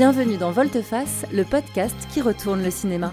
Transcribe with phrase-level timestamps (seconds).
[0.00, 3.12] Bienvenue dans Volteface, le podcast qui retourne le cinéma.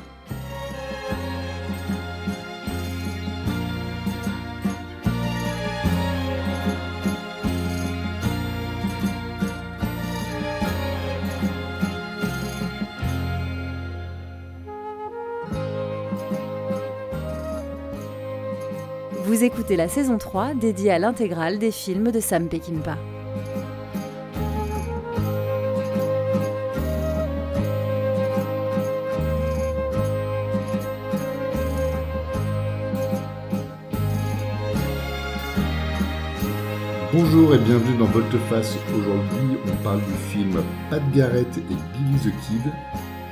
[19.25, 22.97] Vous écoutez la saison 3 dédiée à l'intégrale des films de Sam Peckinpah.
[37.19, 38.77] Bonjour et bienvenue dans Volteface.
[38.95, 42.61] Aujourd'hui, on parle du film Pat Garrett et Billy the Kid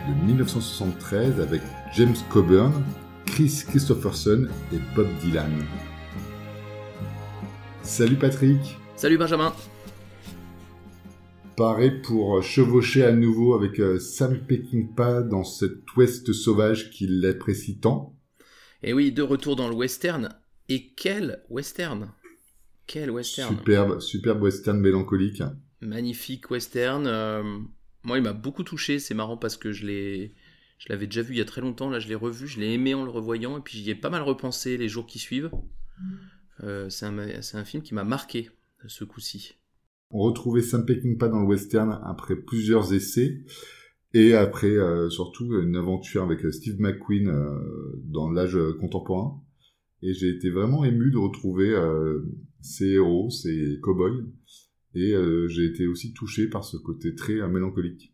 [0.09, 1.61] de 1973 avec
[1.93, 2.83] James Coburn,
[3.27, 5.63] Chris Christopherson et Bob Dylan.
[7.83, 8.57] Salut Patrick.
[8.95, 9.53] Salut Benjamin.
[11.55, 17.77] Pareil pour chevaucher à nouveau avec euh, Sam Peckinpah dans cet ouest sauvage qu'il apprécie
[17.77, 18.15] tant.
[18.81, 20.29] Et oui, de retour dans le western.
[20.69, 22.09] Et quel western?
[22.87, 25.43] Quel western Superbe, superbe western mélancolique.
[25.81, 27.05] Magnifique western.
[27.07, 27.43] Euh,
[28.03, 28.99] moi, il m'a beaucoup touché.
[28.99, 30.33] C'est marrant parce que je l'ai,
[30.77, 31.89] je l'avais déjà vu il y a très longtemps.
[31.89, 34.09] Là, je l'ai revu, je l'ai aimé en le revoyant, et puis j'y ai pas
[34.09, 35.51] mal repensé les jours qui suivent.
[36.63, 38.49] Euh, c'est un, c'est un film qui m'a marqué
[38.87, 39.55] ce coup-ci.
[40.11, 43.43] On retrouvait Sam Peckinpah dans le western après plusieurs essais.
[44.13, 47.33] Et après, euh, surtout, une aventure avec Steve McQueen
[48.05, 49.41] dans l'âge contemporain.
[50.01, 51.73] Et j'ai été vraiment ému de retrouver
[52.65, 54.23] ces héros, ces cow-boys.
[54.95, 58.13] Et euh, j'ai été aussi touché par ce côté très euh, mélancolique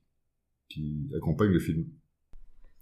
[0.69, 1.85] qui accompagne le film.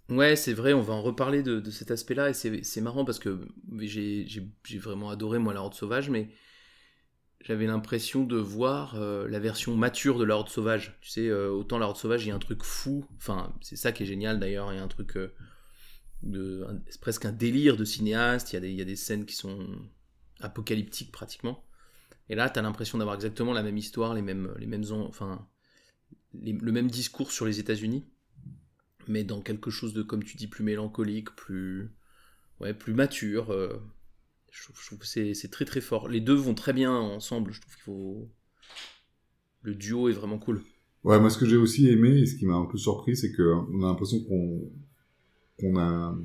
[0.08, 3.38] Ouais, c'est vrai, on va en reparler de, cet aspect-là, et c'est marrant parce que
[3.78, 4.26] j'ai
[4.78, 6.30] vraiment adoré, moi, La Horde Sauvage, mais
[7.40, 10.98] j'avais l'impression de voir euh, la version mature de La Horde Sauvage.
[11.00, 13.92] Tu sais, autant La Horde Sauvage, il y a un truc fou, enfin, c'est ça
[13.92, 15.16] qui est génial d'ailleurs, il y a un truc,
[16.22, 19.64] de, c'est presque un délire de cinéaste, il y, a des, scènes qui sont
[20.40, 21.64] apocalyptique pratiquement.
[22.30, 25.44] Et là, tu as l'impression d'avoir exactement la même histoire, les mêmes, les mêmes, enfin,
[26.32, 28.04] le même discours sur les États-Unis,
[29.08, 31.90] mais dans quelque chose de, comme tu dis, plus mélancolique, plus,
[32.60, 33.50] ouais, plus mature.
[33.50, 33.82] Euh,
[34.52, 36.08] je, trouve, que c'est très très fort.
[36.08, 37.52] Les deux vont très bien ensemble.
[37.52, 38.30] Je trouve qu'il faut,
[39.62, 40.62] le duo est vraiment cool.
[41.02, 43.32] Ouais, moi ce que j'ai aussi aimé et ce qui m'a un peu surpris, c'est
[43.32, 43.42] que
[43.72, 44.70] on a l'impression qu'on
[45.58, 46.16] qu'on a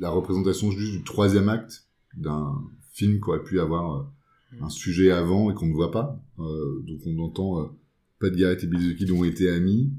[0.00, 1.86] la représentation juste du troisième acte
[2.16, 2.60] d'un
[2.92, 4.04] film qui aurait pu avoir euh,
[4.60, 6.22] un sujet avant et qu'on ne voit pas.
[6.38, 7.66] Euh, donc on entend euh,
[8.18, 9.92] Pat Garrett et Billy the Kid ont été amis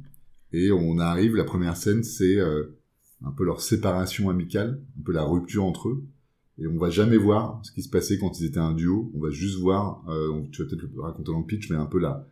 [0.51, 5.23] et on arrive, la première scène c'est un peu leur séparation amicale, un peu la
[5.23, 6.03] rupture entre eux.
[6.57, 9.11] Et on va jamais voir ce qui se passait quand ils étaient un duo.
[9.13, 10.05] On va juste voir,
[10.53, 12.25] tu vas peut-être raconter dans le pitch, mais un peu la,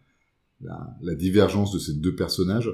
[0.61, 2.71] la, la divergence de ces deux personnages.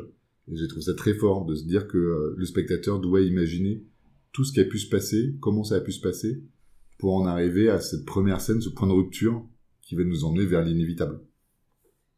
[0.51, 3.83] Et j'ai trouvé ça très fort de se dire que le spectateur doit imaginer
[4.31, 6.43] tout ce qui a pu se passer, comment ça a pu se passer,
[6.99, 9.43] pour en arriver à cette première scène, ce point de rupture
[9.81, 11.21] qui va nous emmener vers l'inévitable.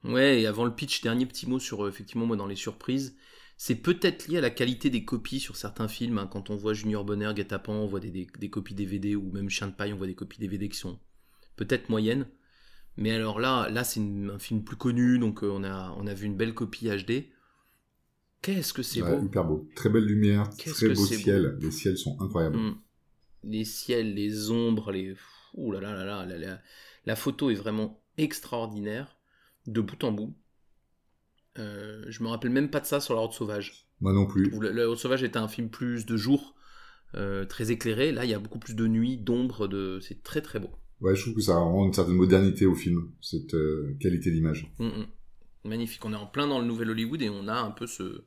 [0.04, 3.16] Ouais, et avant le pitch, dernier petit mot sur, euh, effectivement, moi, dans les surprises.
[3.56, 6.18] C'est peut-être lié à la qualité des copies sur certains films.
[6.18, 6.28] Hein.
[6.28, 9.74] Quand on voit Junior Bonheur, guet on voit des, copies DVD, ou même Chien de
[9.74, 11.00] paille, on voit des copies DVD qui sont
[11.58, 12.26] peut-être moyennes.
[12.98, 16.14] Mais alors là, là c'est un film plus connu, donc euh, on, a, on a
[16.16, 17.30] vu une belle copie HD.
[18.42, 19.70] Qu'est-ce que c'est beau Hyper beau.
[19.76, 21.58] Très belle lumière, très beau ciel.
[21.62, 22.58] Les ciels sont incroyables.
[22.58, 22.76] Mm
[23.44, 25.16] les ciels, les ombres, les.
[25.54, 26.62] Ouh là là là là,
[27.06, 29.18] la, photo est vraiment extraordinaire,
[29.68, 30.34] de bout en bout.
[31.60, 33.90] Euh, je me rappelle même pas de ça sur La Horde Sauvage.
[34.00, 34.50] Moi non plus.
[34.62, 36.56] La Horde Sauvage était un film plus de jour,
[37.16, 38.12] euh, très éclairé.
[38.12, 40.00] Là, il y a beaucoup plus de nuit, d'ombre, de...
[40.00, 40.70] c'est très très beau.
[41.02, 44.72] Ouais, je trouve que ça rend une certaine modernité au film, cette euh, qualité d'image.
[44.80, 45.08] Mm, mm.
[45.66, 46.06] Magnifique.
[46.06, 48.24] On est en plein dans le nouvel Hollywood et on a un peu ce.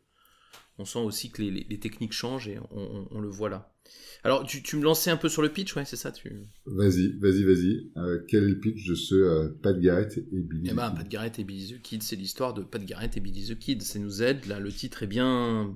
[0.79, 3.75] On sent aussi que les, techniques changent et on le voit là.
[4.23, 6.31] Alors, tu, me lançais un peu sur le pitch, ouais, c'est ça tu...
[6.65, 7.91] Vas-y, vas-y, vas-y.
[7.99, 11.07] Euh, quel est le pitch de ce euh, Pat Garrett et Billy eh ben, Pat
[11.07, 13.83] Garrett et Billy the Kid, c'est l'histoire de Pat Garrett et Billy the Kid.
[13.83, 15.75] Ça nous aide, là, le titre est bien,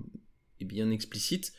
[0.60, 1.52] est bien explicite.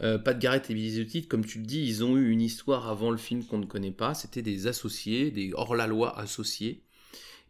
[0.00, 2.42] Euh, Pat Garrett et Billy the Kid, comme tu le dis, ils ont eu une
[2.42, 4.14] histoire avant le film qu'on ne connaît pas.
[4.14, 6.82] C'était des associés, des hors-la-loi associés.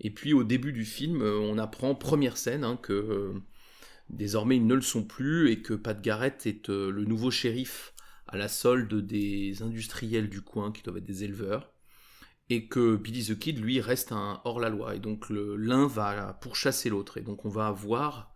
[0.00, 3.32] Et puis, au début du film, on apprend, première scène, hein, que
[4.10, 7.92] désormais ils ne le sont plus et que Pat Garrett est le nouveau shérif
[8.28, 11.72] à la solde des industriels du coin qui doivent être des éleveurs,
[12.48, 17.18] et que Billy the Kid, lui, reste un hors-la-loi, et donc l'un va pourchasser l'autre,
[17.18, 18.32] et donc on va avoir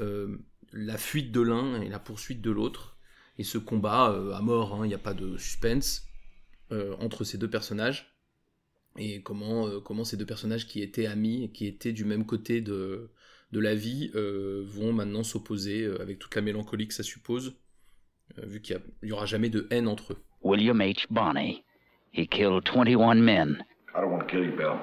[0.00, 0.38] euh,
[0.72, 2.96] la fuite de l'un et la poursuite de l'autre,
[3.38, 6.06] et ce combat euh, à mort, hein, il n'y a pas de suspense
[6.72, 8.14] euh, entre ces deux personnages,
[8.96, 12.60] et comment, comment ces deux personnages qui étaient amis, et qui étaient du même côté
[12.60, 13.10] de,
[13.52, 17.56] de la vie vont maintenant s'opposer avec toute la mélancolie que ça suppose,
[18.36, 20.22] vu qu'il n'y aura jamais de haine entre eux.
[20.42, 21.06] William H.
[21.10, 21.64] Bonney.
[22.12, 23.64] He killed 21 men.
[23.94, 24.78] I don't want to kill you, Bill.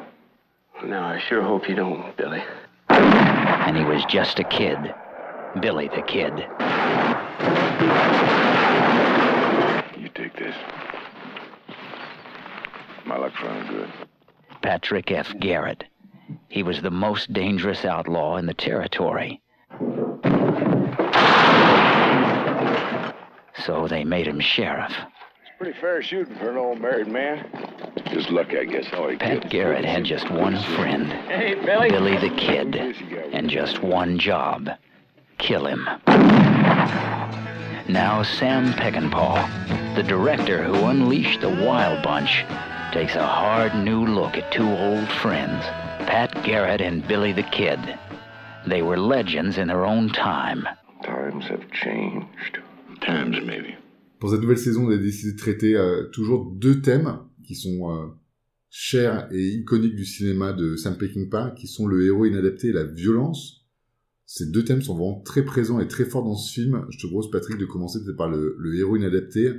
[0.86, 2.42] No, I sure hope you don't, Billy.
[2.90, 4.78] And he was just a kid.
[5.62, 6.34] Billy the Kid.
[9.98, 10.56] You take this.
[13.06, 13.90] My luck's running good.
[14.62, 15.34] Patrick F.
[15.40, 15.86] Garrett.
[16.50, 19.42] He was the most dangerous outlaw in the territory.
[23.66, 24.92] So they made him sheriff.
[24.92, 27.48] It's pretty fair shooting for an old married man.
[28.12, 28.86] Just lucky, I guess.
[28.94, 31.90] All he Pat killed- Garrett had just one friend, Hey, Billy.
[31.90, 34.70] Billy the Kid, and just one job
[35.38, 35.88] kill him.
[37.88, 42.44] Now, Sam Peckinpah, the director who unleashed the Wild Bunch,
[42.96, 45.66] takes a hard new look at two old friends,
[46.08, 47.78] Pat Garrett and Billy the Kid.
[48.66, 50.66] They were legends in their own time.
[51.04, 52.60] Times have changed.
[53.02, 53.76] Times, maybe.
[54.18, 57.92] Pour cette nouvelle saison, on a décidé de traiter euh, toujours deux thèmes qui sont
[57.92, 58.08] euh,
[58.70, 62.86] chers et iconiques du cinéma de Sam Peckinpah, qui sont le héros inadapté et la
[62.86, 63.68] violence.
[64.26, 66.86] Ces deux thèmes sont vraiment très présents et très forts dans ce film.
[66.92, 69.52] Je te propose, Patrick, de commencer peut-être par le, le héros inadapté.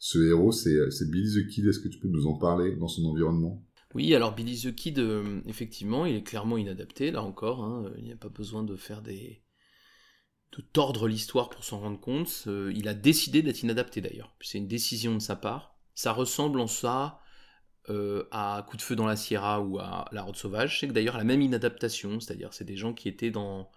[0.00, 1.66] Ce héros, c'est c'est Billy the Kid.
[1.68, 3.64] Est-ce que tu peux nous en parler dans son environnement?
[3.94, 7.62] Oui, alors Billy the Kid, euh, effectivement, il est clairement inadapté, là encore.
[7.64, 9.42] hein, il n'y a pas besoin de faire des.
[10.56, 12.44] de tordre l'histoire pour s'en rendre compte.
[12.46, 14.34] Euh, il a décidé d'être inadapté d'ailleurs.
[14.40, 15.76] C'est une décision de sa part.
[15.94, 17.20] Ça ressemble en ça
[17.90, 20.80] euh, à Coup de feu dans la Sierra ou à La Route Sauvage.
[20.80, 23.70] C'est que d'ailleurs la même inadaptation, c'est-à-dire c'est des gens qui étaient dans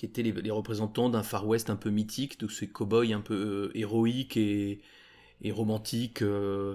[0.00, 3.34] qui étaient les, représentants d'un Far West un peu mythique, de ces cow-boys un peu
[3.34, 4.80] euh, héroïques et,
[5.50, 6.74] romantiques, euh,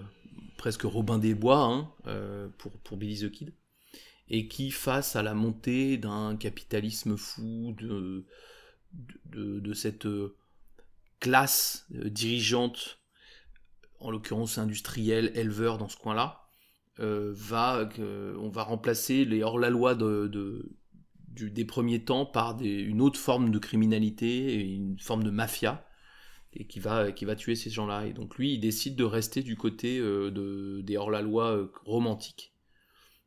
[0.58, 3.52] presque Robin des Bois hein, euh, pour, pour Billy the Kid,
[4.30, 8.28] et qui, face à la montée d'un capitalisme fou, de,
[9.32, 10.08] de, cette
[11.20, 13.00] classe dirigeante,
[14.00, 16.48] en l'occurrence industrielle, éleveur dans ce coin-là,
[17.00, 20.78] va, on va remplacer les hors-la-loi de-
[21.36, 25.86] des premiers temps par une autre forme de criminalité, une forme de mafia,
[26.54, 28.08] et qui va, qui va tuer ces gens-là.
[28.08, 32.54] Et donc lui, il décide de rester du côté euh, de, des hors-la-loi euh, romantiques,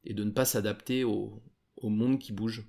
[0.04, 1.42] et de ne pas s'adapter au,
[1.76, 2.66] au monde qui bouge.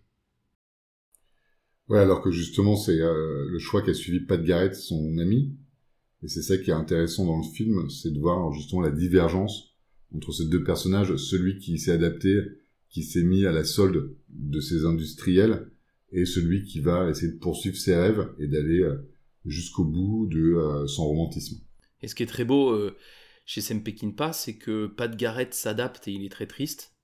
[1.87, 5.57] Ouais, alors que justement, c'est euh, le choix qu'a suivi Pat Garrett, son ami.
[6.21, 9.77] Et c'est ça qui est intéressant dans le film, c'est de voir justement la divergence
[10.13, 12.35] entre ces deux personnages, celui qui s'est adapté,
[12.89, 15.67] qui s'est mis à la solde de ses industriels,
[16.11, 18.95] et celui qui va essayer de poursuivre ses rêves et d'aller euh,
[19.45, 21.61] jusqu'au bout de euh, son romantisme.
[22.01, 22.95] Et ce qui est très beau euh,
[23.45, 26.95] chez Sam Peckinpah, c'est que Pat Garrett s'adapte et il est très triste.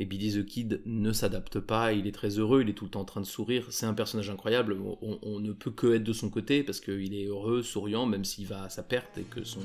[0.00, 2.90] Et Billy the Kid ne s'adapte pas, il est très heureux, il est tout le
[2.92, 3.66] temps en train de sourire.
[3.70, 7.14] C'est un personnage incroyable, on, on ne peut que être de son côté parce qu'il
[7.14, 9.62] est heureux, souriant, même s'il va à sa perte et que son,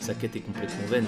[0.00, 1.06] sa quête est complètement vaine.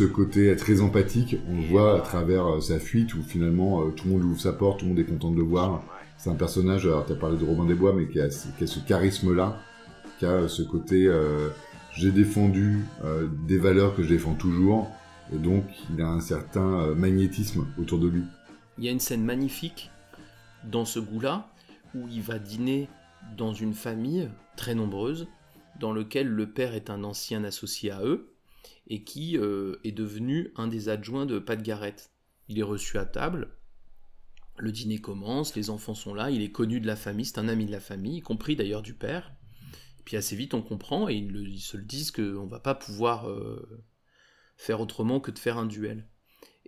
[0.00, 3.90] Ce côté très empathique, on le voit à travers euh, sa fuite où finalement euh,
[3.90, 5.82] tout le monde ouvre sa porte, tout le monde est content de le voir.
[6.16, 9.58] C'est un personnage, alors t'as parlé de Robin des Bois, mais qui a, ce charisme-là,
[10.18, 11.48] qui a ce côté euh,
[11.92, 14.90] j'ai défendu euh, des valeurs que je défends toujours,
[15.34, 18.22] et donc il a un certain euh, magnétisme autour de lui.
[18.78, 19.90] Il y a une scène magnifique
[20.64, 21.50] dans ce goût-là
[21.94, 22.88] où il va dîner
[23.36, 25.28] dans une famille très nombreuse
[25.78, 28.29] dans lequel le père est un ancien associé à eux
[28.86, 31.60] et qui euh, est devenu un des adjoints de Pat.
[32.48, 33.56] Il est reçu à table,
[34.58, 37.48] le dîner commence, les enfants sont là, il est connu de la famille, c'est un
[37.48, 39.32] ami de la famille, y compris d'ailleurs du père.
[39.98, 43.28] Et puis assez vite on comprend et ils, se le disent qu'on va pas pouvoir
[43.28, 43.84] euh,
[44.56, 46.08] faire autrement que de faire un duel.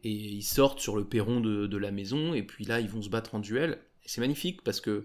[0.05, 3.03] Et ils sortent sur le perron de, de la maison, et puis là, ils vont
[3.03, 3.79] se battre en duel.
[4.05, 5.05] C'est magnifique parce que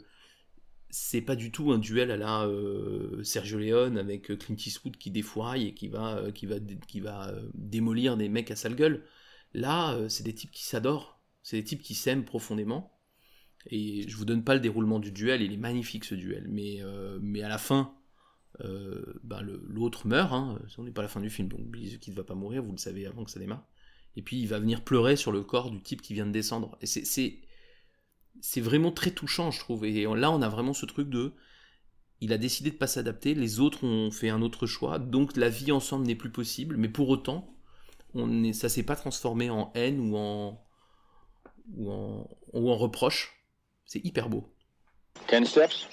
[0.89, 5.12] c'est pas du tout un duel à la euh, Sergio Leone avec Clint Eastwood qui
[5.12, 6.56] défouraille et qui va, euh, qui va,
[6.88, 9.03] qui va euh, démolir des mecs à sale gueule.
[9.53, 12.94] Là, euh, c'est des types qui s'adorent, c'est des types qui s'aiment profondément.
[13.70, 16.48] Et je vous donne pas le déroulement du duel, il est magnifique ce duel.
[16.50, 17.94] Mais, euh, mais à la fin,
[18.62, 22.00] euh, ben, l'autre meurt, hein, on n'est pas à la fin du film, donc Billy
[22.00, 23.67] Kid va pas mourir, vous le savez avant que ça démarre.
[24.15, 26.77] Et puis il va venir pleurer sur le corps du type qui vient de descendre.
[26.82, 27.39] Et c'est,
[28.41, 29.86] c'est, vraiment très touchant, je trouve.
[29.86, 31.34] Et là, on a vraiment ce truc de.
[32.20, 35.50] Il a décidé de pas s'adapter, les autres ont fait un autre choix, donc la
[35.50, 36.75] vie ensemble n'est plus possible.
[36.75, 37.56] Mais pour autant,
[38.15, 40.65] on est, ça s'est pas transformé en haine ou en,
[41.75, 43.46] ou en, ou en reproche.
[43.86, 44.51] C'est hyper beau.
[45.27, 45.88] Ten steps?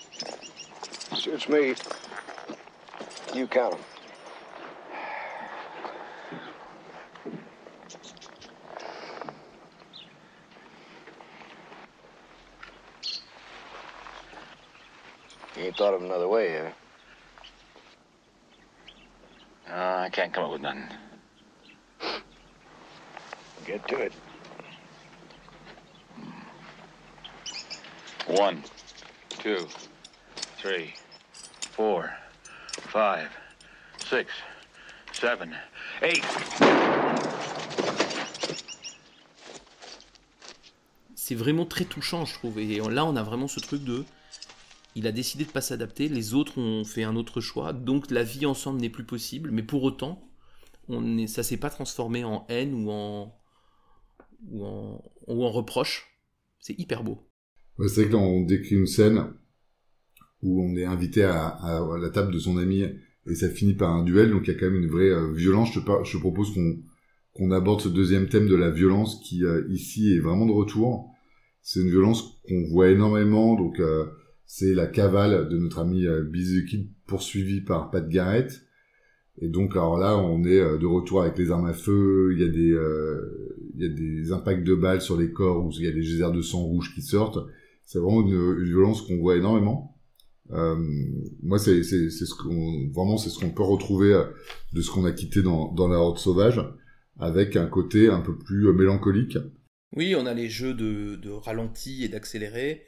[1.15, 1.75] Suits me.
[3.35, 3.94] You count 'em.
[15.57, 16.67] You ain't thought of another way, you?
[19.73, 20.89] Uh, I can't come up with nothing.
[23.65, 24.13] Get to it.
[28.27, 28.65] One,
[29.31, 29.67] two,
[30.59, 30.95] three,
[31.73, 32.13] four,
[32.73, 33.29] five,
[33.99, 34.31] six,
[35.13, 35.55] seven,
[36.03, 36.25] eight.
[41.25, 42.59] c'est vraiment très touchant, je trouve.
[42.59, 44.05] Et là, on a vraiment ce truc de.
[44.95, 48.23] Il a décidé de pas s'adapter, les autres ont fait un autre choix, donc la
[48.23, 49.51] vie ensemble n'est plus possible.
[49.51, 50.31] Mais pour autant,
[50.89, 53.35] on est, ça s'est pas transformé en haine ou en,
[54.51, 56.21] ou en, reproche.
[56.61, 57.19] C'est hyper beau.
[57.79, 59.33] C'est vrai que là, on décrit une scène
[60.43, 62.85] où on est invité à, la table de son ami
[63.27, 65.33] et ça finit par un duel, donc il y a quand même une vraie euh,
[65.33, 65.73] violence.
[65.73, 66.77] Je te, par- je te propose qu'on
[67.35, 71.11] qu'on aborde ce deuxième thème de la violence qui euh, ici est vraiment de retour.
[71.63, 74.07] C'est une violence qu'on voit énormément, donc euh,
[74.47, 76.25] c'est la cavale de notre ami euh,
[76.69, 78.63] Kid poursuivi par Pat Garrett.
[79.39, 82.33] Et donc alors là, on est euh, de retour avec les armes à feu.
[82.35, 85.65] Il y a des euh, il y a des impacts de balles sur les corps
[85.65, 87.39] où il y a des geysers de sang rouge qui sortent.
[87.85, 89.97] C'est vraiment une, violence qu'on voit énormément.
[90.53, 90.77] Euh,
[91.43, 94.25] moi, c'est c'est ce qu'on vraiment c'est ce qu'on peut retrouver euh,
[94.73, 96.61] de ce qu'on a quitté dans dans la horde sauvage,
[97.19, 99.39] avec un côté un peu plus mélancolique.
[99.97, 102.83] Oui, on a les jeux de, de ralenti et d'accéléré,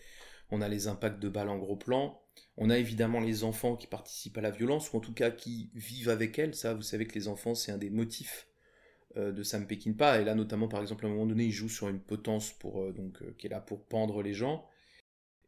[0.51, 2.21] on a les impacts de balles en gros plan,
[2.57, 5.71] on a évidemment les enfants qui participent à la violence, ou en tout cas qui
[5.75, 6.55] vivent avec elle.
[6.55, 8.49] Ça, vous savez que les enfants, c'est un des motifs
[9.17, 10.21] euh, de Sam Peckinpah.
[10.21, 12.83] Et là, notamment, par exemple, à un moment donné, il joue sur une potence pour,
[12.83, 14.69] euh, donc, euh, qui est là pour pendre les gens.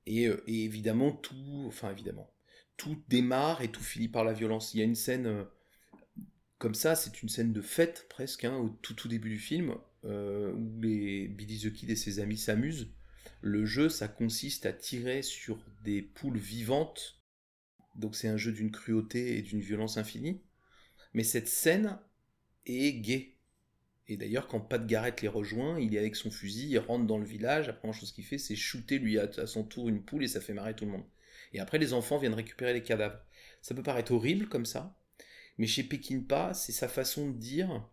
[0.07, 2.31] Et, évidemment, tout, enfin évidemment,
[2.78, 4.73] tout démarre et tout finit par la violence.
[4.73, 5.45] Il y a une scène
[6.57, 9.75] comme ça, c'est une scène de fête presque, hein, au tout tout début du film,
[10.05, 12.88] où les Billy the Kid et ses amis s'amusent.
[13.40, 17.23] Le jeu, ça consiste à tirer sur des poules vivantes.
[17.95, 20.42] Donc c'est un jeu d'une cruauté et d'une violence infinie.
[21.14, 21.99] Mais cette scène
[22.66, 23.38] est gaie.
[24.09, 27.18] Et d'ailleurs, quand Pat Garrett les rejoint, il est avec son fusil, il rentre dans
[27.18, 30.25] le village, la première chose qu'il fait, c'est shooter lui à, son tour une poule
[30.25, 31.04] et ça fait marrer tout le monde.
[31.52, 33.21] Et après, les enfants viennent récupérer les cadavres.
[33.61, 34.99] Ça peut paraître horrible comme ça,
[35.59, 37.87] mais chez Peckinpah, c'est sa façon de dire,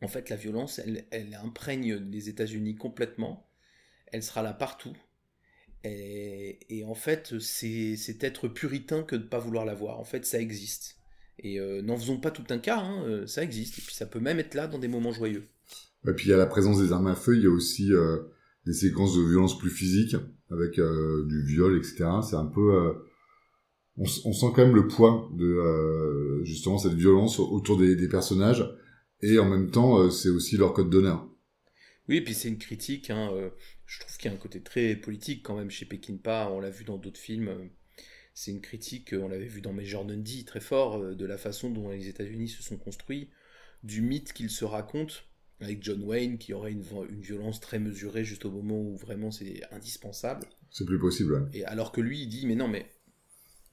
[0.00, 3.49] en fait, la violence, elle, elle imprègne les États-Unis complètement.
[4.12, 4.96] Elle sera là partout.
[5.84, 9.98] Et, et en fait, c'est être puritain que de ne pas vouloir la voir.
[9.98, 11.00] En fait, ça existe.
[11.42, 13.78] Et euh, n'en faisons pas tout un cas, hein, euh, ça existe.
[13.78, 15.48] Et puis ça peut même être là dans des moments joyeux.
[16.06, 17.92] Et puis il y a la présence des armes à feu, il y a aussi
[17.92, 18.18] euh,
[18.66, 20.16] des séquences de violence plus physiques
[20.50, 22.04] avec euh, du viol, etc.
[22.28, 22.94] C'est un peu,
[23.96, 28.66] on, sent quand même le poids de justement cette violence autour des, des personnages
[29.20, 31.28] et en même temps c'est aussi leur code d'honneur.
[32.08, 33.10] Oui, et puis c'est une critique.
[33.10, 33.30] hein,
[33.90, 36.50] je trouve qu'il y a un côté très politique quand même chez Peckinpah.
[36.52, 37.48] On l'a vu dans d'autres films.
[37.48, 37.66] euh,
[38.34, 41.36] c'est une critique, euh, on l'avait vu dans Major Dundee très fort, euh, de la
[41.36, 43.30] façon dont les États-Unis se sont construits,
[43.82, 45.14] du mythe qu'ils se racontent,
[45.60, 49.32] avec John Wayne qui aurait une, une violence très mesurée juste au moment où vraiment
[49.32, 50.46] c'est indispensable.
[50.70, 51.32] C'est plus possible.
[51.34, 51.40] ouais.
[51.52, 52.86] Et alors que lui, il dit, mais non, mais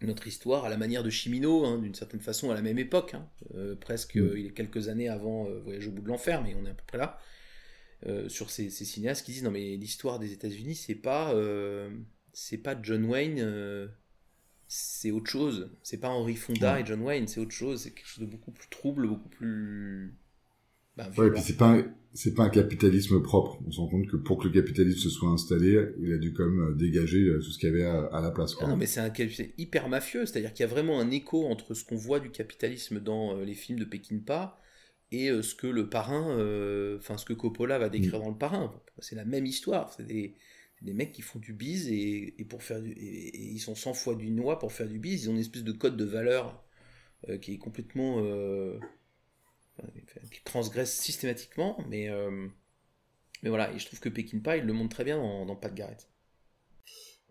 [0.02, 3.14] notre histoire, à la manière de Chimino, hein, d'une certaine façon, à la même époque,
[3.14, 4.20] hein, euh, presque Mm.
[4.20, 6.72] euh, il est quelques années avant euh, Voyage au bout de l'enfer, mais on est
[6.72, 7.20] à peu près là,
[8.06, 11.90] euh, sur ces, ces cinéastes qui disent, non, mais l'histoire des États-Unis, c'est pas, euh,
[12.34, 13.88] c'est pas John Wayne, euh,
[14.68, 15.72] c'est autre chose.
[15.84, 16.82] C'est pas Henry Fonda Ouais.
[16.82, 17.82] et John Wayne, c'est autre chose.
[17.82, 20.16] C'est quelque chose de beaucoup plus trouble, beaucoup plus.
[20.98, 23.60] ben, Ouais, et puis c'est pas un- c'est pas un capitalisme propre.
[23.68, 26.34] On se rend compte que pour que le capitalisme se soit installé, il a dû
[26.34, 28.56] quand même dégager tout ce qu'il y avait à, à la place.
[28.60, 31.46] Ah non, mais c'est un capitalisme hyper mafieux, c'est-à-dire qu'il y a vraiment un écho
[31.46, 34.60] entre ce qu'on voit du capitalisme dans les films de Peckinpah
[35.12, 38.38] et euh, ce que le parrain, euh, enfin ce que Coppola va décrire dans le
[38.38, 38.74] parrain.
[39.00, 40.36] C'est la même histoire, c'est des,
[40.82, 43.76] des mecs qui font du bise et, et pour faire du, et, et ils sont
[43.76, 46.06] 100 fois du noix pour faire du bise, ils ont une espèce de code de
[46.06, 46.64] valeur
[47.30, 48.80] euh, qui est complètement euh,
[50.32, 52.10] qui transgresse systématiquement, mais
[53.42, 55.74] mais voilà, et je trouve que Peckinpah il le montre très bien dans, dans Pat
[55.74, 56.08] Garrett.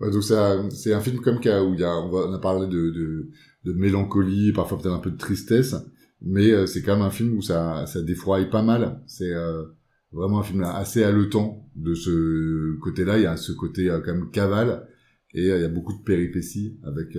[0.00, 2.32] Ouais, donc ça, c'est un film comme ça où il y a, on, va- on
[2.34, 3.30] a parlé de, de,
[3.64, 5.74] de mélancolie, parfois peut-être un peu de tristesse,
[6.22, 9.02] mais euh, c'est quand même un film où ça, ça défroie pas mal.
[9.06, 9.64] C'est, euh,
[10.12, 13.18] vraiment un film assez haletant de ce côté-là.
[13.18, 14.88] Il y a ce côté euh, quand même cavale
[15.34, 17.18] et il y a beaucoup de péripéties avec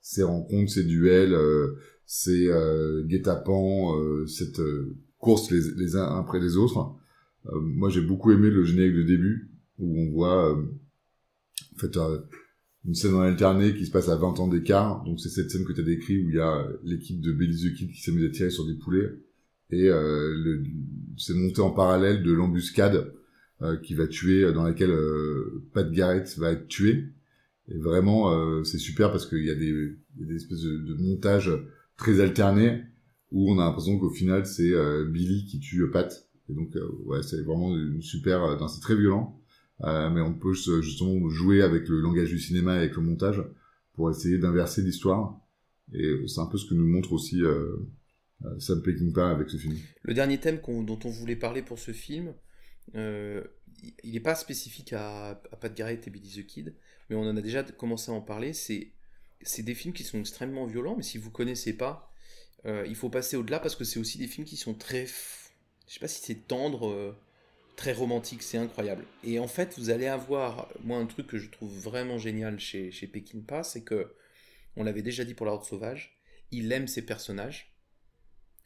[0.00, 1.36] ces rencontres, ces duels,
[2.06, 2.48] ces
[3.06, 4.60] guet-apens, cette
[5.18, 6.94] course les, les, uns après les autres.
[7.52, 11.98] moi, j'ai beaucoup aimé le générique de début où on voit en fait
[12.86, 15.04] une scène en alterné qui se passe à 20 ans d'écart.
[15.04, 17.70] Donc c'est cette scène que tu as décrit où il y a l'équipe de Billy
[17.70, 19.10] the Kid qui s'amuse à tirer sur des poulets
[19.72, 20.62] et euh,
[21.16, 23.12] c'est monté en parallèle de l'embuscade
[23.62, 27.04] euh, qui va tuer, euh, dans laquelle euh, Pat Garrett va être tué.
[27.68, 30.78] Et vraiment, euh, c'est super parce qu'il y a des, y a des espèces de,
[30.78, 31.52] de montages
[31.96, 32.82] très alternés
[33.30, 34.72] où on a l'impression qu'au final c'est
[35.04, 36.28] Billy qui tue Pat.
[36.48, 39.39] Et donc ouais, c'est vraiment une super, c'est très violent,
[39.82, 43.42] mais on peut justement jouer avec le langage du cinéma et avec le montage
[43.94, 45.40] pour essayer d'inverser l'histoire.
[45.92, 47.76] Et c'est un peu ce que nous montre aussi euh,
[48.58, 49.76] Sam Peckinpah avec ce film.
[50.02, 52.34] Le dernier thème dont on voulait parler pour ce film,
[52.94, 53.42] euh,
[54.02, 56.74] il n'est pas spécifique à, Pat Garrett et Billy the Kid,
[57.08, 58.52] mais on en a déjà commencé à en parler.
[58.52, 62.12] C'est des films qui sont extrêmement violents, mais si vous connaissez pas,
[62.66, 65.94] euh, il faut passer au-delà parce que c'est aussi des films qui sont très, je
[65.94, 67.16] sais pas si c'est tendre, euh,
[67.80, 69.06] très romantique, c'est incroyable.
[69.24, 72.90] Et en fait, vous allez avoir, moi, un truc que je trouve vraiment génial chez
[72.90, 73.10] chez
[73.62, 74.14] c'est que
[74.76, 76.20] on l'avait déjà dit pour l'ordre sauvage,
[76.50, 77.74] il aime ses personnages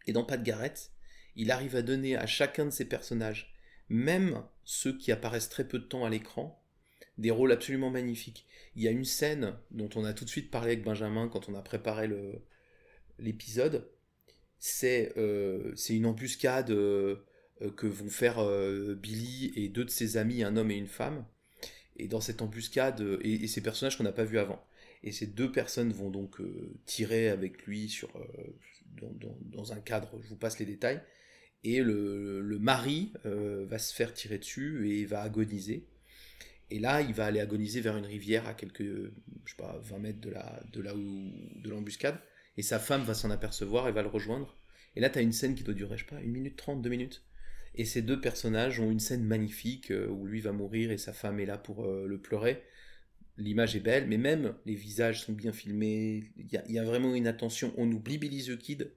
[0.09, 0.91] et dans Pat Garrett,
[1.37, 3.55] il arrive à donner à chacun de ses personnages,
[3.89, 6.61] même ceux qui apparaissent très peu de temps à l'écran,
[7.17, 8.49] des rôles absolument magnifiques.
[8.75, 11.49] Il y a une scène dont on a tout de suite parlé avec Benjamin quand
[11.49, 12.11] on a préparé
[13.21, 13.89] l'épisode.
[14.59, 17.25] C'est euh, une embuscade euh,
[17.77, 21.25] que vont faire euh, Billy et deux de ses amis, un homme et une femme.
[21.97, 24.65] Et dans cette embuscade, et, et ces personnages qu'on n'a pas vus avant.
[25.03, 26.41] Et ces deux personnes vont donc
[26.87, 28.11] tirer avec lui sur,
[29.43, 31.01] dans, un cadre, je vous passe les détails,
[31.63, 35.87] et le, mari euh, va se faire tirer dessus et va agoniser.
[36.71, 39.11] Et là, il va aller agoniser vers une rivière à quelques, je
[39.51, 42.19] sais pas, 20 mètres de, la, de là où, de l'embuscade,
[42.57, 44.57] et sa femme va s'en apercevoir et va le rejoindre.
[44.97, 46.83] Et là, tu as une scène qui doit durer, je sais pas, une minute trente,
[46.83, 47.23] deux minutes.
[47.75, 51.13] Et ces deux personnages ont une scène magnifique euh, où lui va mourir et sa
[51.13, 52.63] femme est là pour euh, le pleurer
[53.37, 56.33] l'image est belle, mais même les visages sont bien filmés.
[56.37, 57.73] Il y, a, vraiment une attention.
[57.77, 58.93] On oublie Billy the Kid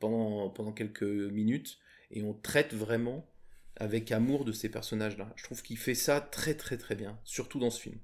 [0.00, 1.78] pendant, pendant quelques minutes
[2.10, 3.28] et on traite vraiment
[3.76, 5.32] avec amour de ces personnages-là.
[5.36, 7.98] Je trouve qu'il fait ça très très très bien, surtout dans ce film.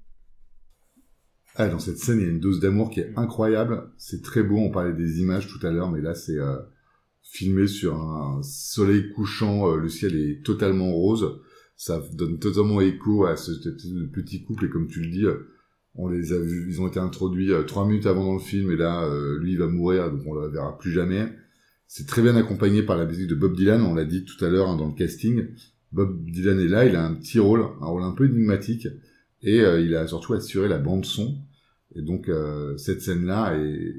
[1.55, 3.19] Ah, dans cette scène, il y a une dose d'amour qui est mm.
[3.19, 3.91] incroyable.
[3.97, 4.57] C'est très beau.
[4.57, 6.57] On parlait des images tout à l'heure, mais là, c'est euh,
[7.31, 9.71] filmé sur un soleil couchant.
[9.71, 11.39] Euh, le ciel est totalement rose.
[11.77, 14.65] Ça donne totalement écho à ce, petit couple.
[14.65, 15.25] Et comme tu le dis,
[15.95, 18.71] on les a vus, ils ont été introduits euh, trois minutes avant dans le film
[18.71, 21.29] et là, euh, lui, il va mourir, donc on le verra plus jamais.
[21.87, 24.49] C'est très bien accompagné par la musique de Bob Dylan, on l'a dit tout à
[24.49, 25.47] l'heure hein, dans le casting.
[25.91, 28.87] Bob Dylan est là, il a un petit rôle, un rôle un peu énigmatique,
[29.41, 31.41] et il a surtout assuré la bande son.
[31.95, 32.31] Et donc
[32.77, 33.95] cette scène-là est,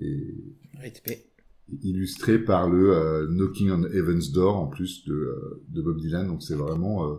[0.00, 1.35] est
[1.82, 6.26] illustrée par le Knocking on Heaven's Door en plus de, de Bob Dylan.
[6.26, 7.18] Donc c'est vraiment,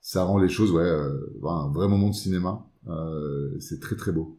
[0.00, 2.66] ça rend les choses, ouais, un vrai moment de cinéma.
[2.88, 4.38] Euh, c'est très très beau.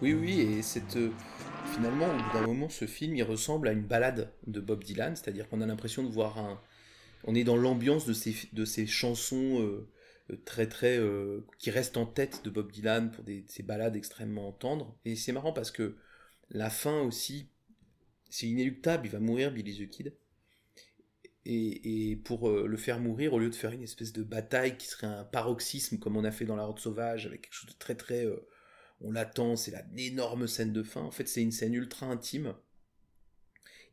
[0.00, 0.96] Oui, oui, et cette.
[0.96, 1.10] Euh,
[1.74, 5.16] finalement, au bout d'un moment, ce film, il ressemble à une balade de Bob Dylan,
[5.16, 6.60] c'est-à-dire qu'on a l'impression de voir un.
[7.24, 9.88] On est dans l'ambiance de ces, de ces chansons euh,
[10.30, 11.00] euh, très très
[11.58, 15.32] qui reste en tête de Bob Dylan pour des, ces balades extrêmement tendres et c'est
[15.32, 15.96] marrant parce que
[16.50, 17.50] la fin aussi
[18.30, 20.14] c'est inéluctable il va mourir Billy the Kid
[21.44, 24.86] et, et pour le faire mourir, au lieu de faire une espèce de bataille qui
[24.86, 27.78] serait un paroxysme comme on a fait dans La Horde Sauvage, avec quelque chose de
[27.78, 28.26] très très...
[29.00, 31.02] on l'attend, c'est la énorme scène de fin.
[31.02, 32.54] En fait, c'est une scène ultra intime.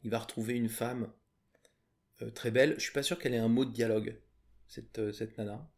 [0.03, 1.11] Il va retrouver une femme
[2.21, 2.75] euh, très belle.
[2.77, 4.19] Je suis pas sûr qu'elle ait un mot de dialogue,
[4.67, 5.71] cette, euh, nana.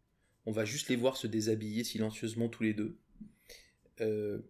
[0.46, 3.00] On va juste les voir se déshabiller silencieusement tous les deux.
[4.00, 4.42] Euh,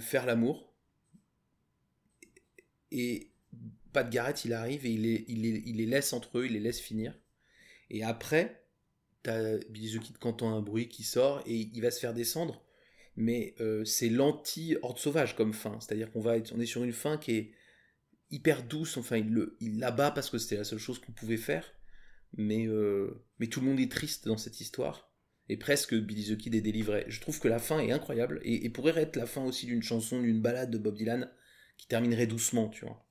[0.00, 0.72] faire l'amour.
[2.90, 3.32] Et
[3.92, 5.42] Pat Garrett, il arrive et il
[5.76, 7.18] les, laisse entre eux, il les laisse finir.
[7.90, 8.66] Et après,
[9.22, 12.14] t'as Billy the Kid qui entend un bruit qui sort et il va se faire
[12.14, 12.63] descendre.
[13.16, 15.78] Mais euh, c'est l'anti-horde sauvage comme fin.
[15.80, 17.52] C'est-à-dire qu'on va être, on est sur une fin qui est
[18.30, 18.96] hyper douce.
[18.96, 19.16] Enfin,
[19.60, 21.64] il l'abat parce que c'était la seule chose qu'on pouvait faire.
[22.36, 25.12] Mais, euh, mais tout le monde est triste dans cette histoire.
[25.48, 27.04] Et presque Billy the Kid est délivré.
[27.06, 30.20] Je trouve que la fin est incroyable et, pourrait être la fin aussi d'une chanson,
[30.20, 31.30] d'une balade de Bob Dylan
[31.76, 33.04] qui terminerait doucement, tu vois.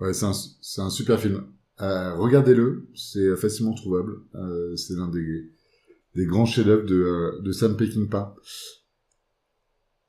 [0.00, 1.52] Ouais, c'est un, super film.
[1.80, 4.22] Euh, Regardez-le, c'est facilement trouvable.
[4.76, 5.52] C'est l'un des,
[6.14, 8.34] des grands chefs-d'œuvre de, euh, de Sam Peckinpah.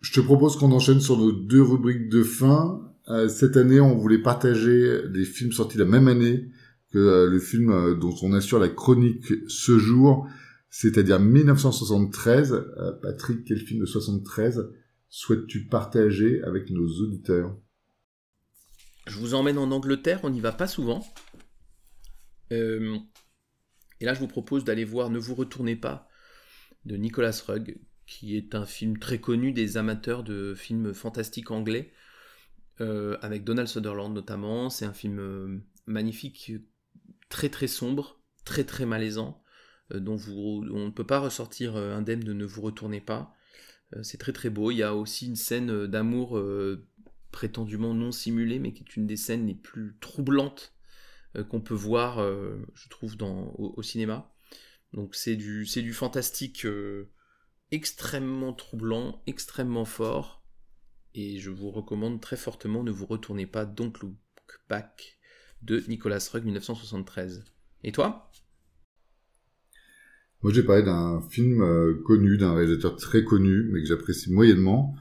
[0.01, 2.79] Je te propose qu'on enchaîne sur nos deux rubriques de fin.
[3.07, 6.47] Euh, cette année, on voulait partager des films sortis la même année
[6.91, 10.27] que euh, le film dont on assure la chronique ce jour,
[10.69, 12.53] c'est-à-dire 1973.
[12.53, 14.69] Euh, Patrick, quel film de 73
[15.09, 17.57] souhaites-tu partager avec nos auditeurs?
[19.07, 21.03] Je vous emmène en Angleterre, on n'y va pas souvent.
[23.99, 26.10] Et là, je vous propose d'aller voir Ne vous retournez pas
[26.86, 31.91] de Nicholas Rugg, qui est un film très connu des amateurs de films fantastiques anglais,
[32.81, 34.69] euh, avec Donald Sutherland notamment.
[34.69, 36.53] C'est un film euh, magnifique,
[37.29, 39.41] très très sombre, très très malaisant,
[39.93, 43.34] euh, dont on ne peut pas ressortir indemne de Ne vous retournez pas.
[44.01, 44.71] C'est très très beau.
[44.71, 46.41] Il y a aussi une scène d'amour
[47.31, 50.74] prétendument non simulée, mais qui est une des scènes les plus troublantes
[51.43, 54.33] qu'on peut voir, euh, je trouve, dans, au, cinéma.
[54.93, 57.11] Donc c'est du, du fantastique euh,
[57.71, 60.43] extrêmement troublant, extrêmement fort.
[61.13, 64.15] Et je vous recommande très fortement Ne vous retournez pas, Don't Look
[64.69, 65.17] Back
[65.61, 67.45] de Nicolas Rugg 1973.
[67.83, 68.31] Et toi?
[70.41, 74.95] Moi, j'ai parlé d'un film euh, connu, d'un réalisateur très connu, mais que j'apprécie moyennement.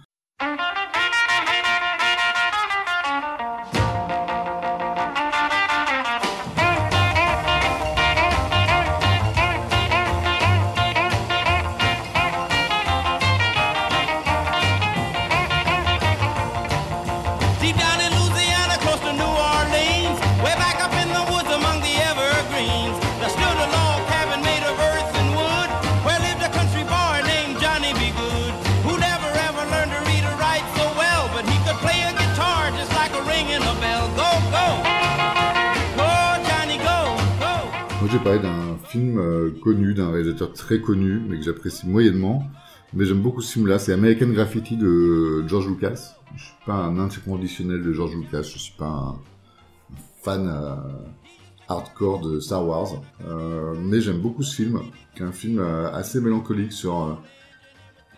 [40.55, 42.49] Très connu, mais que j'apprécie moyennement.
[42.93, 43.79] Mais j'aime beaucoup ce film-là.
[43.79, 46.17] C'est American Graffiti de George Lucas.
[46.37, 48.43] Je suis pas un inconditionnel de George Lucas.
[48.43, 49.19] Je suis pas un,
[50.23, 50.77] fan euh,
[51.69, 53.03] hardcore de Star Wars.
[53.27, 54.81] Euh, mais j'aime beaucoup ce film,
[55.15, 57.21] qui est un film euh, assez mélancolique sur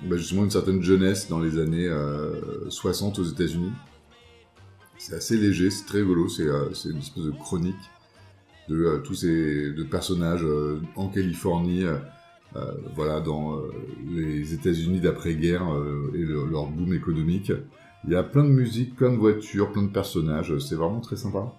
[0.03, 3.73] bah, justement une certaine jeunesse dans les années euh, 60 aux États-Unis.
[4.99, 6.29] C'est assez léger, c'est très rigolo.
[6.29, 6.45] C'est
[6.89, 7.77] une espèce de chronique
[8.69, 10.45] de tous ces de personnages
[10.97, 11.85] en Californie,
[12.95, 13.73] voilà, dans euh,
[14.09, 17.53] les États-Unis d'après-guerre euh, et le- leur boom économique.
[18.05, 20.57] Il y a plein de musique, plein de voitures, plein de personnages.
[20.59, 21.53] C'est vraiment très sympa.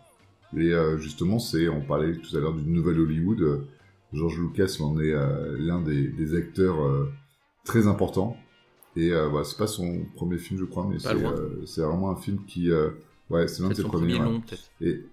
[0.56, 3.42] Et euh, justement, c'est, on parlait tout à l'heure d'une nouvelle Hollywood.
[3.42, 3.58] euh,
[4.14, 7.12] George Lucas en est euh, l'un des, des acteurs euh,
[7.66, 8.38] très importants.
[8.96, 12.16] Et euh, voilà, c'est pas son premier film, je crois, mais c'est euh, vraiment un
[12.16, 12.90] film qui, euh,
[13.30, 14.14] ouais, c'est l'un de ses premiers.
[14.16, 14.26] premier ouais.
[14.34, 14.72] long, peut-être.
[14.82, 15.04] Et,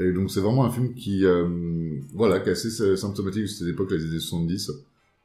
[0.00, 3.92] et donc c'est vraiment un film qui, euh, voilà, est assez symptomatique de cette époque,
[3.92, 4.70] les années 70,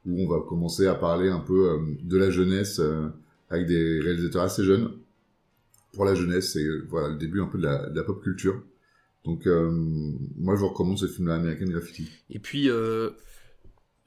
[0.06, 3.08] où on va commencer à parler un peu euh, de la jeunesse euh,
[3.48, 4.92] avec des réalisateurs assez jeunes.
[5.92, 8.62] Pour la jeunesse, c'est voilà le début un peu de la, pop culture.
[9.24, 9.46] Donc
[10.38, 12.08] moi je vous recommande ce film-là, American Graffiti.
[12.30, 12.70] Et puis,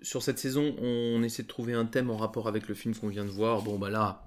[0.02, 3.10] sur cette saison, on essaie de trouver un thème en rapport avec le film qu'on
[3.10, 3.63] vient de voir.
[3.63, 4.26] Bon, bah là,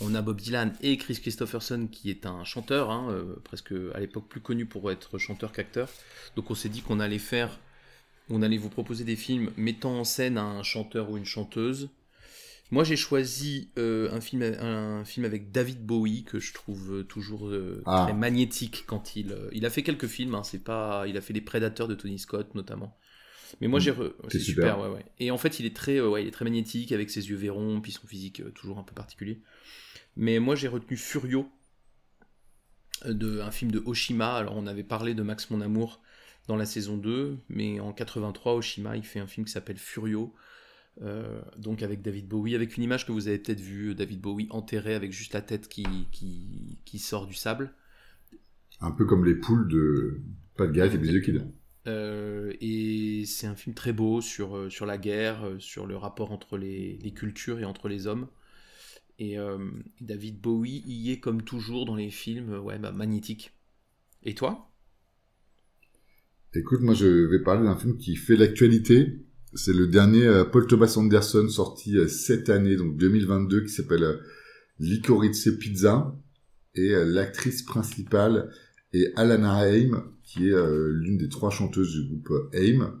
[0.00, 4.00] on a Bob Dylan et Chris Christopherson qui est un chanteur, hein, euh, presque à
[4.00, 5.88] l'époque plus connu pour être chanteur qu'acteur.
[6.36, 7.58] Donc on s'est dit qu'on allait faire,
[8.28, 11.90] on allait vous proposer des films mettant en scène un chanteur ou une chanteuse.
[12.70, 17.46] Moi j'ai choisi euh, un, film, un film avec David Bowie que je trouve toujours
[17.48, 18.04] euh, Ah.
[18.04, 19.36] très magnétique quand il...
[19.52, 22.18] il a fait quelques films, hein, c'est pas, il a fait Les Prédateurs de Tony
[22.18, 22.96] Scott notamment.
[23.60, 23.82] Mais moi Mm.
[23.82, 23.92] j'ai...
[23.92, 24.74] re- C'est super.
[24.74, 25.04] super, ouais, ouais.
[25.20, 27.36] Et en fait il est très, euh, ouais, il est très magnétique avec ses yeux
[27.36, 29.40] verrons, puis son physique euh, toujours un peu particulier.
[30.16, 31.48] Mais moi j'ai retenu Furio
[33.04, 34.34] de, un film de Oshima.
[34.36, 36.00] Alors on avait parlé de Max Mon Amour
[36.46, 40.34] dans la saison 2, mais en 83, Oshima, il fait un film qui s'appelle Furio,
[41.00, 44.46] euh, donc avec David Bowie, avec une image que vous avez peut-être vue, David Bowie
[44.50, 47.72] enterré avec juste la tête qui, qui, qui sort du sable.
[48.80, 50.20] Un peu comme les poules de
[50.56, 51.46] Pas de gaz et Bisous Kid.
[51.86, 55.96] Euh, et c'est un film très beau sur, euh, sur la guerre, euh, sur le
[55.96, 58.28] rapport entre les, cultures et entre les hommes.
[59.20, 59.36] Et
[60.00, 63.52] David Bowie y est comme toujours dans les films, ouais, bah, magnétique.
[64.24, 64.72] Et toi?
[66.52, 69.20] Écoute, moi je vais parler d'un film qui fait l'actualité.
[69.54, 74.18] C'est le dernier Paul Thomas Anderson sorti cette année, donc 2022, qui s'appelle
[74.80, 76.12] Licorice Pizza.
[76.74, 78.50] Et l'actrice principale
[79.02, 83.00] est Alana Haim, qui est euh, l'une des trois chanteuses du groupe Haim.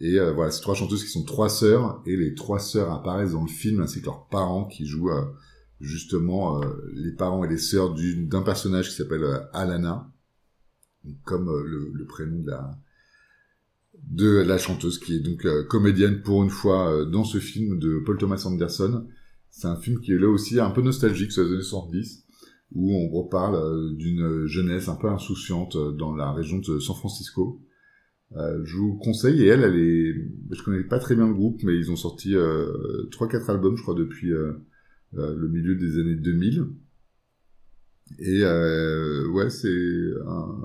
[0.00, 3.32] Et euh, voilà, ces trois chanteuses qui sont trois sœurs, et les trois sœurs apparaissent
[3.32, 5.24] dans le film, ainsi que leurs parents qui jouent euh,
[5.80, 6.60] justement
[6.92, 10.08] les parents et les sœurs d'un personnage qui s'appelle Alana,
[11.24, 12.78] comme le, prénom de la
[14.08, 18.16] de la chanteuse qui est donc comédienne pour une fois dans ce film de Paul
[18.16, 19.08] Thomas Anderson.
[19.50, 22.24] C'est un film qui est là aussi un peu nostalgique sur les années 70
[22.74, 26.96] où on reparle euh, d'une jeunesse un peu insouciante euh, dans la région de San
[26.96, 27.60] Francisco.
[28.36, 30.14] Euh, je vous conseille et elle, elle est,
[30.50, 33.76] je connais pas très bien le groupe, mais ils ont sorti euh, trois quatre albums,
[33.76, 34.30] je crois, depuis
[35.12, 36.66] le milieu des années 2000.
[38.18, 40.58] Et ouais, c'est un-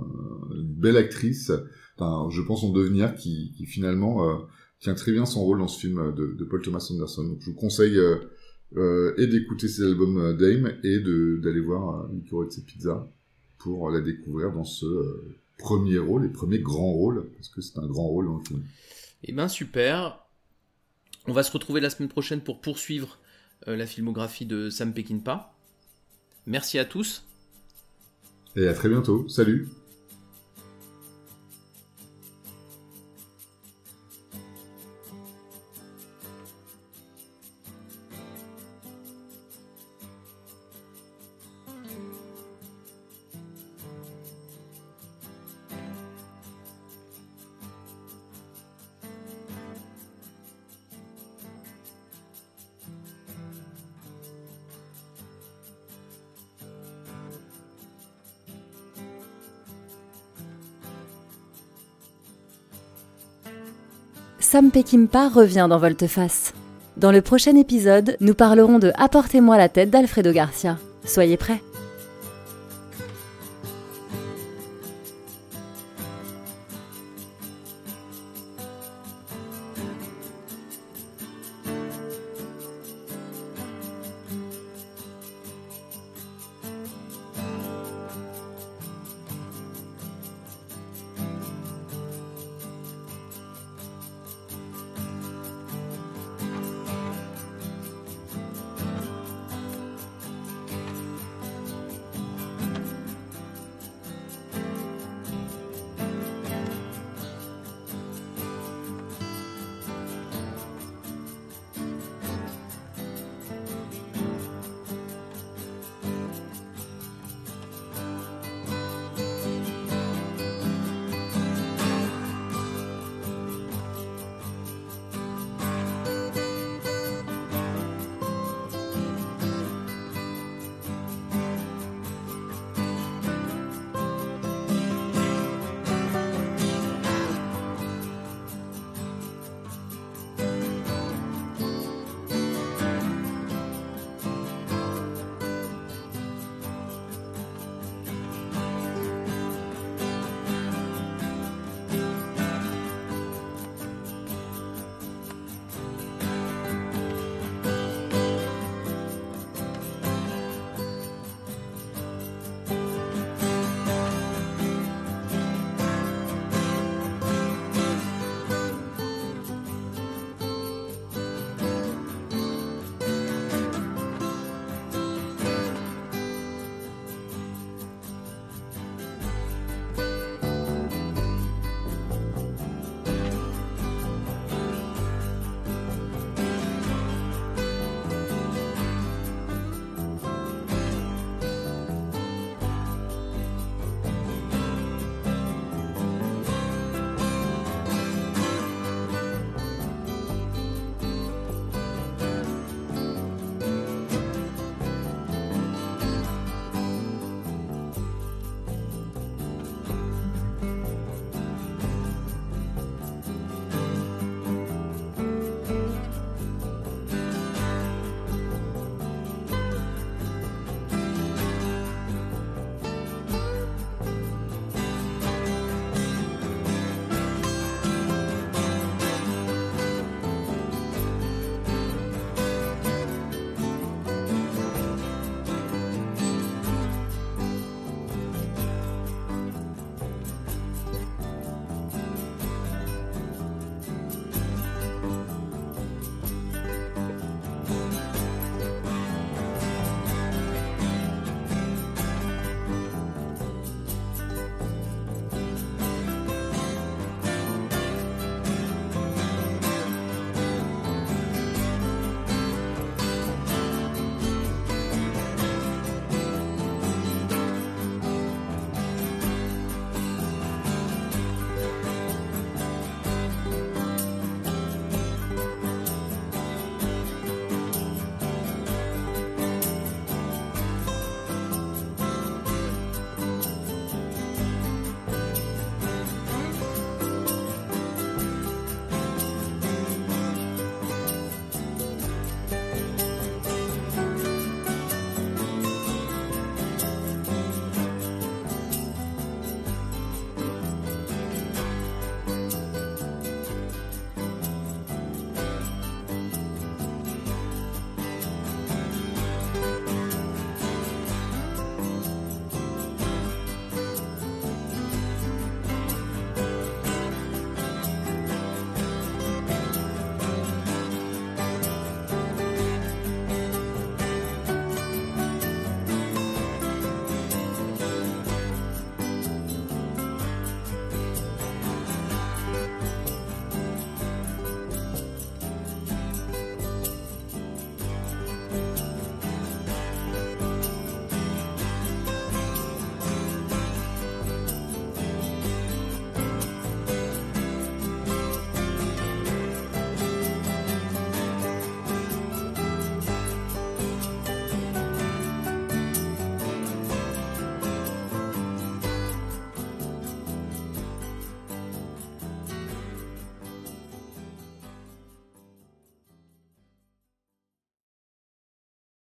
[0.56, 1.52] une belle actrice,
[1.98, 4.48] enfin, je pense en devenir, qui, finalement
[4.80, 7.24] tient très bien son rôle dans ce film de, de Paul Thomas Anderson.
[7.28, 8.00] Donc je vous conseille
[8.76, 13.08] et d'écouter ses albums euh, Dame et d'aller voir euh, Licorice Pizza
[13.58, 17.78] pour la découvrir dans ce euh, premier rôle, les premiers grands rôles, parce que c'est
[17.80, 18.64] un grand rôle dans le film.
[19.24, 20.20] Eh ben super.
[21.26, 23.20] On va se retrouver la semaine prochaine pour poursuivre
[23.68, 25.54] euh, la filmographie de Sam Peckinpah.
[26.46, 27.26] Merci à tous.
[28.56, 29.28] Et à très bientôt.
[29.28, 29.68] Salut
[64.50, 66.54] Sam Peckinpah revient dans Volte-Face.
[66.96, 70.78] Dans le prochain épisode, nous parlerons de Apportez-moi la tête d'Alfredo Garcia.
[71.04, 71.62] Soyez prêts